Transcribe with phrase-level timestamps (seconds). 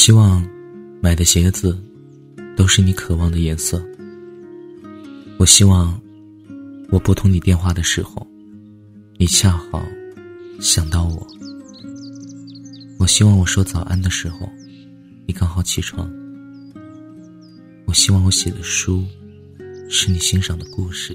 [0.00, 0.42] 我希望
[1.02, 1.78] 买的鞋子
[2.56, 3.86] 都是你渴望的颜色。
[5.36, 6.00] 我希望
[6.90, 8.26] 我拨通你电话的时候，
[9.18, 9.86] 你恰好
[10.58, 11.26] 想到我。
[12.98, 14.48] 我希望我说早安的时候，
[15.26, 16.10] 你刚好起床。
[17.84, 19.04] 我希望我写的书
[19.90, 21.14] 是你欣赏的故事。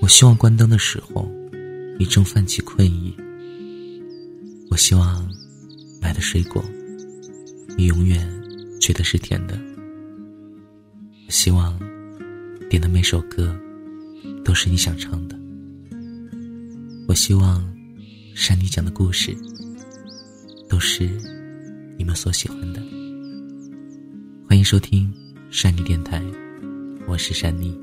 [0.00, 1.30] 我希望关灯的时候，
[1.98, 3.14] 你正泛起困意。
[4.70, 5.35] 我希望。
[6.16, 6.64] 的水果，
[7.76, 8.26] 你永远
[8.80, 9.60] 觉得是甜的。
[11.28, 11.78] 希望
[12.70, 13.54] 点的每首歌
[14.42, 15.38] 都是你想唱的。
[17.06, 17.62] 我希望
[18.34, 19.36] 山妮讲的故事
[20.70, 21.06] 都是
[21.98, 22.80] 你们所喜欢的。
[24.48, 25.12] 欢迎收听
[25.50, 26.24] 山妮电台，
[27.06, 27.78] 我是山妮。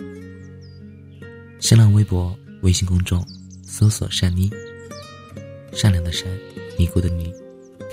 [1.59, 3.23] 新浪微博、微信公众
[3.61, 4.49] 搜索“山妮”，
[5.71, 6.27] 善良的善，
[6.79, 7.31] 尼姑的尼。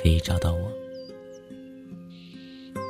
[0.02, 0.72] 可以找到我。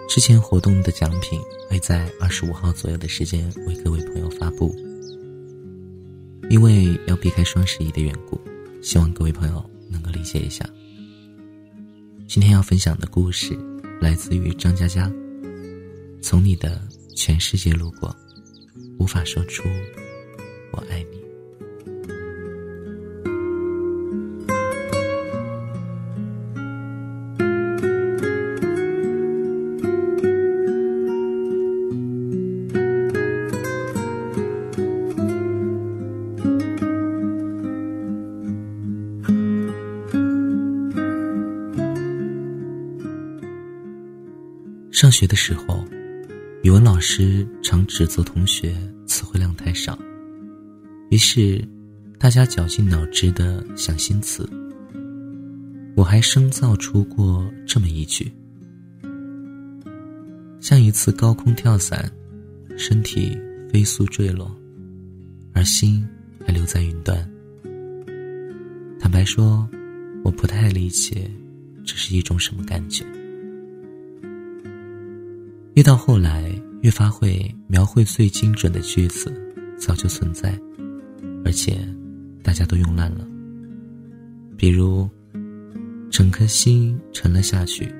[0.08, 4.74] 之前活动的奖品会在二十五号左右的时间为各位朋友发布，
[6.48, 8.40] 因为要避开双十一的缘故，
[8.82, 10.68] 希望各位朋友能够理解一下。
[12.26, 13.56] 今天要分享的故事
[14.00, 15.10] 来自于张嘉佳，
[16.20, 16.80] 从你的
[17.14, 18.14] 全世界路过，
[18.98, 19.62] 无法说出
[20.72, 21.19] 我爱你。
[45.00, 45.82] 上学的时候，
[46.62, 49.98] 语文老师常指责同学词汇量太少，
[51.08, 51.66] 于是
[52.18, 54.46] 大家绞尽脑汁的想新词。
[55.96, 58.30] 我还生造出过这么一句：
[60.60, 62.12] 像一次高空跳伞，
[62.76, 63.34] 身体
[63.72, 64.54] 飞速坠落，
[65.54, 66.06] 而心
[66.46, 67.26] 还留在云端。
[69.00, 69.66] 坦白说，
[70.22, 71.26] 我不太理解
[71.86, 73.02] 这是一种什么感觉。
[75.80, 79.32] 越到后来，越发会描绘最精准的句子，
[79.78, 80.54] 早就存在，
[81.42, 81.78] 而且
[82.42, 83.26] 大家都用烂了。
[84.58, 85.08] 比如，
[86.10, 87.90] 整颗心沉了下去，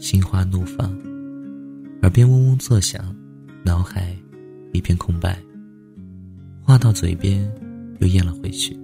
[0.00, 0.92] 心花怒放，
[2.02, 3.14] 耳边嗡嗡作响，
[3.62, 4.12] 脑海
[4.72, 5.40] 一片空白。
[6.60, 7.48] 话到嘴边，
[8.00, 8.76] 又咽了回去，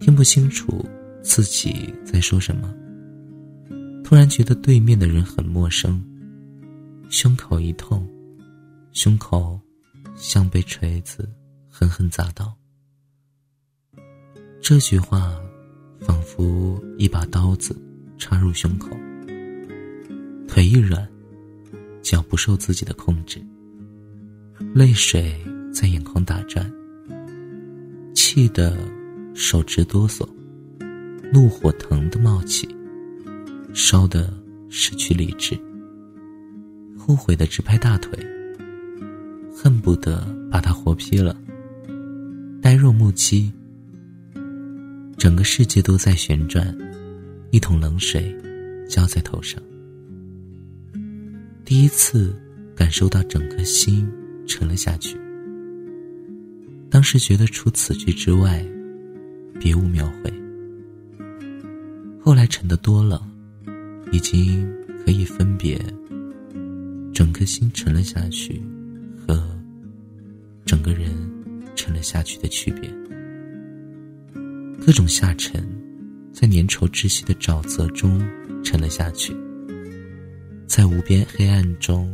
[0.00, 0.84] 听不清楚
[1.22, 2.70] 自己在说什么。
[4.04, 5.98] 突然觉得对面的人很陌生。
[7.12, 8.08] 胸口一痛，
[8.92, 9.60] 胸口
[10.16, 11.28] 像被锤子
[11.68, 12.56] 狠狠砸到。
[14.62, 15.38] 这句话
[16.00, 17.78] 仿佛一把刀子
[18.16, 18.96] 插入胸口，
[20.48, 21.06] 腿一软，
[22.00, 23.38] 脚不受自己的控制，
[24.74, 25.38] 泪水
[25.70, 26.72] 在眼眶打转，
[28.14, 28.74] 气得
[29.34, 30.26] 手直哆嗦，
[31.30, 32.66] 怒火腾的冒起，
[33.74, 34.32] 烧得
[34.70, 35.60] 失去理智。
[37.04, 38.16] 后悔的直拍大腿，
[39.52, 41.36] 恨不得把他活劈了。
[42.62, 43.52] 呆若木鸡，
[45.16, 46.72] 整个世界都在旋转，
[47.50, 48.32] 一桶冷水
[48.88, 49.60] 浇在头上。
[51.64, 52.32] 第一次
[52.76, 54.08] 感受到整颗心
[54.46, 55.18] 沉了下去。
[56.88, 58.64] 当时觉得除此句之外，
[59.58, 60.32] 别无描绘。
[62.20, 63.26] 后来沉的多了，
[64.12, 64.64] 已经
[65.04, 65.76] 可以分别。
[67.12, 68.62] 整颗心沉了下去，
[69.26, 69.42] 和
[70.64, 71.10] 整个人
[71.76, 72.90] 沉了下去的区别。
[74.84, 75.62] 各种下沉，
[76.32, 78.20] 在粘稠窒息的沼泽中
[78.64, 79.36] 沉了下去，
[80.66, 82.12] 在无边黑暗中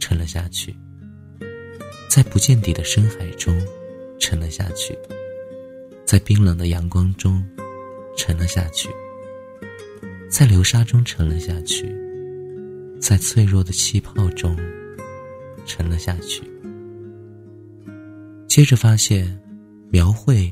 [0.00, 0.74] 沉了下去，
[2.08, 3.54] 在不见底的深海中
[4.18, 4.96] 沉了下去，
[6.04, 7.44] 在冰冷的阳光中
[8.16, 8.88] 沉了下去，
[10.28, 11.94] 在流沙中沉了下去。
[13.02, 14.56] 在脆弱的气泡中
[15.66, 16.40] 沉了下去。
[18.46, 19.36] 接着发现，
[19.90, 20.50] 描绘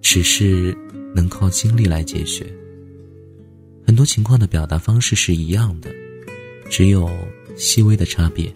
[0.00, 0.72] 只是
[1.12, 2.46] 能靠经历来解决。
[3.84, 5.90] 很多情况的表达方式是一样的，
[6.70, 7.10] 只有
[7.56, 8.52] 细微的差别。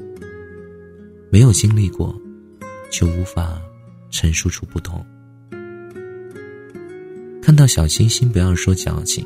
[1.28, 2.16] 没有经历过，
[2.90, 3.60] 就无法
[4.10, 5.04] 陈述出不同。
[7.42, 9.24] 看到小清新，不要说矫情；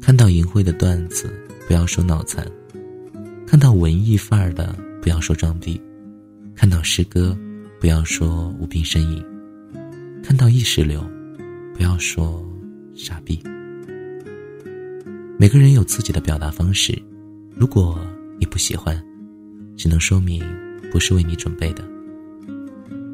[0.00, 1.28] 看到淫秽的段子，
[1.66, 2.46] 不要说脑残。
[3.46, 5.80] 看到文艺范儿的，不要说装逼；
[6.54, 7.36] 看到诗歌，
[7.80, 9.22] 不要说无病呻吟；
[10.22, 11.00] 看到意识流，
[11.72, 12.44] 不要说
[12.94, 13.40] 傻逼。
[15.38, 17.00] 每个人有自己的表达方式，
[17.54, 18.00] 如果
[18.38, 19.00] 你不喜欢，
[19.76, 20.44] 只能说明
[20.90, 21.84] 不是为你准备的。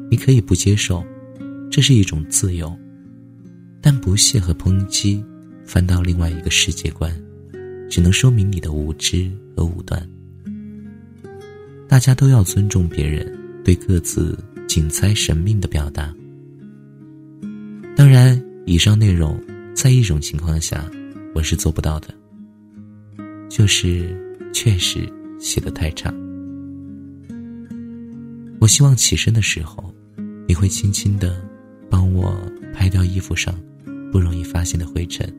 [0.09, 1.03] 你可以不接受，
[1.69, 2.75] 这是一种自由，
[3.81, 5.23] 但不屑和抨击，
[5.63, 7.15] 翻到另外一个世界观，
[7.87, 10.03] 只能说明你的无知和武断。
[11.93, 13.23] 大家都要尊重别人
[13.63, 14.35] 对各自
[14.67, 16.11] 仅猜神命的表达。
[17.95, 19.39] 当然，以上内容
[19.75, 20.89] 在一种情况下。
[21.35, 22.07] 我是做不到的，
[23.47, 24.19] 就是
[24.51, 25.07] 确实
[25.39, 26.11] 写的太差。
[28.59, 29.93] 我希望起身的时候，
[30.47, 31.39] 你会轻轻的
[31.91, 32.35] 帮我
[32.73, 33.53] 拍掉衣服上
[34.11, 35.31] 不容易发现的灰尘。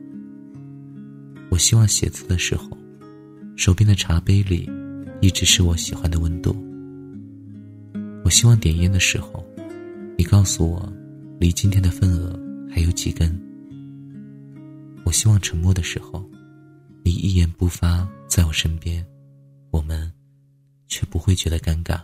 [1.49, 2.77] 我希望写字的时候，
[3.57, 4.69] 手边的茶杯里
[5.19, 6.17] 一直是我喜欢的。
[8.35, 9.41] 我希望点烟的时候，
[10.17, 10.91] 你告诉我
[11.39, 12.37] 离今天的份额
[12.69, 13.33] 还有几根。
[15.05, 16.21] 我希望沉默的时候，
[17.01, 19.07] 你一言不发，在我身边，
[19.71, 20.11] 我们
[20.89, 22.03] 却不会觉得尴尬。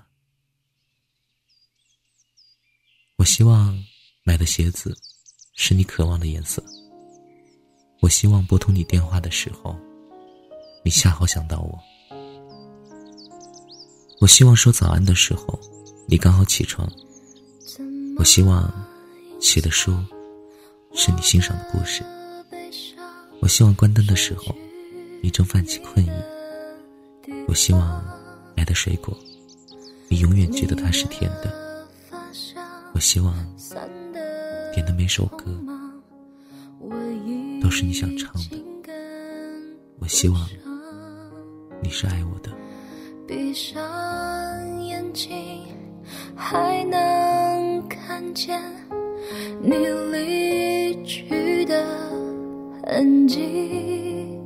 [3.17, 3.77] 我希望
[4.23, 4.97] 买的鞋子
[5.57, 6.63] 是你渴望的颜色。
[7.99, 9.77] 我希望拨通你电话的时候，
[10.85, 11.77] 你恰好想到我。
[14.21, 15.59] 我希望说早安的时候，
[16.11, 16.85] 你刚好起床。
[18.17, 18.69] 我希望
[19.39, 19.97] 写的书
[20.93, 22.03] 是你欣赏的故事。
[23.39, 24.53] 我希望关灯的时候，
[25.23, 26.09] 你正泛起困意。
[27.47, 28.03] 我希望
[28.57, 29.17] 买的水果，
[30.09, 31.87] 你永远觉得它是甜的。
[32.93, 33.33] 我希望
[34.73, 35.45] 点的每首歌，
[37.63, 38.61] 都是你想唱的。
[39.99, 40.45] 我希望
[41.81, 42.51] 你是爱我的。
[43.25, 43.79] 闭上
[44.83, 45.60] 眼睛，
[46.35, 48.59] 还能看见
[49.61, 49.75] 你
[50.11, 51.83] 离去的。
[52.83, 54.37] 痕迹，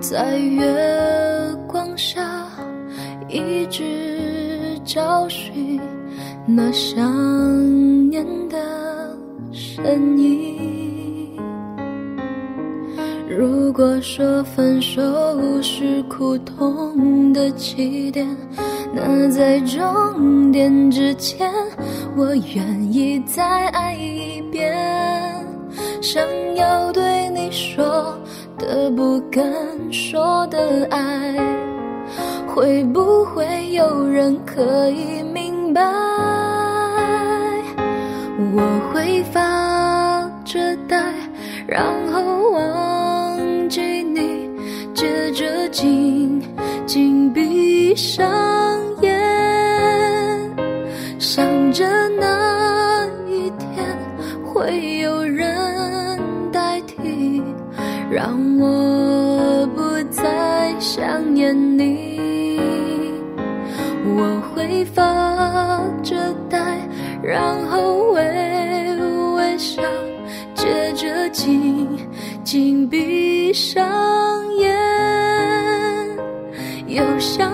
[0.00, 0.66] 在月
[1.68, 2.48] 光下
[3.28, 5.80] 一直找寻
[6.44, 9.16] 那想念的
[9.52, 11.38] 身影。
[13.28, 15.00] 如果说分手
[15.62, 18.26] 是苦痛的起点，
[19.00, 21.50] 那在终点之前，
[22.16, 24.76] 我愿意再爱一遍。
[26.02, 26.22] 想
[26.56, 28.18] 要对你说
[28.58, 29.42] 的不敢
[29.92, 31.36] 说的爱，
[32.46, 35.80] 会不会有人可以明白？
[38.54, 41.00] 我会发着呆，
[41.66, 44.50] 然后忘记你，
[44.92, 46.42] 接着紧
[46.86, 48.26] 紧闭上，
[51.68, 53.84] 想着那一天
[54.42, 56.18] 会有人
[56.50, 57.42] 代替。
[58.10, 62.58] 让我不再想念你，
[64.16, 66.16] 我会发着
[66.48, 66.58] 呆，
[67.22, 68.22] 然后微
[69.34, 69.82] 微笑，
[70.54, 71.86] 接着紧
[72.42, 73.86] 紧闭上
[74.56, 74.74] 眼，
[76.86, 77.52] 又想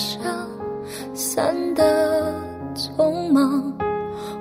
[0.00, 0.48] 发香
[1.12, 2.32] 散得
[2.74, 3.72] 匆忙，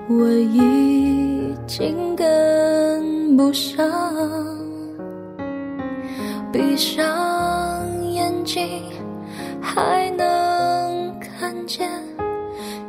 [0.07, 3.85] 我已经跟不上。
[6.51, 7.05] 闭上
[8.11, 8.83] 眼睛，
[9.61, 10.27] 还能。
[11.39, 11.89] 看见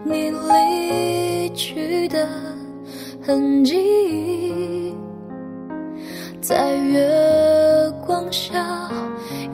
[0.03, 2.27] 你离去的
[3.23, 4.93] 痕迹，
[6.41, 7.09] 在月
[8.05, 8.91] 光下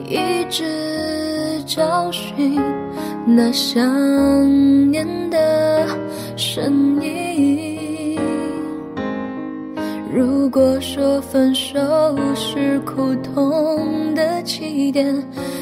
[0.09, 2.59] 一直找寻
[3.29, 5.85] 那想念的
[6.37, 8.17] 身影。
[10.13, 11.77] 如果说分手
[12.33, 15.13] 是苦痛的起点，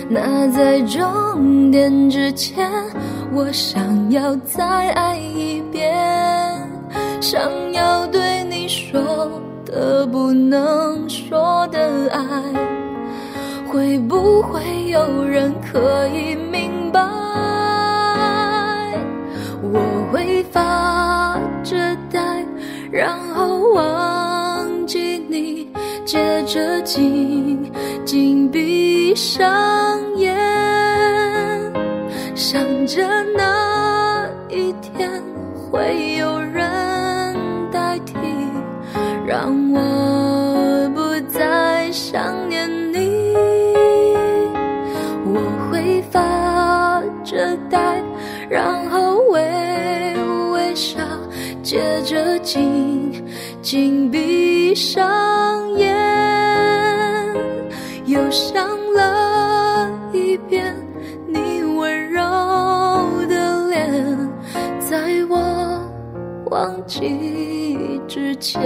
[0.08, 2.70] 那在终点之前。
[3.34, 5.92] 我想要再爱一遍，
[7.20, 9.02] 想要对你说
[9.66, 12.22] 的不能说的爱，
[13.68, 16.85] 会不会有人可以明
[20.12, 21.76] 会发着
[22.12, 22.20] 呆。
[22.92, 25.68] 然后忘记你，
[26.06, 27.72] 接着紧
[28.06, 30.34] 紧闭上眼，
[32.36, 33.04] 想着
[33.36, 35.12] 那一天
[35.54, 37.36] 会有人
[37.70, 38.16] 代替，
[39.26, 43.36] 让我不再想念你。
[45.26, 48.02] 我会发着呆，
[48.48, 49.15] 然后。
[52.06, 53.12] 着紧
[53.64, 55.92] 紧闭上眼，
[58.06, 60.76] 又想了一遍
[61.28, 62.22] 你温柔
[63.28, 64.30] 的脸，
[64.80, 65.82] 在我
[66.52, 68.62] 忘记之前，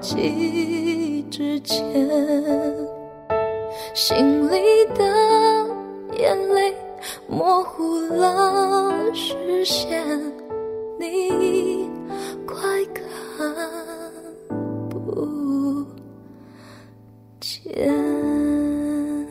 [0.00, 1.24] 记。
[1.30, 1.78] 之前，
[3.94, 5.04] 心里的
[6.18, 6.74] 眼泪
[7.28, 10.04] 模糊了视线，
[10.98, 11.59] 你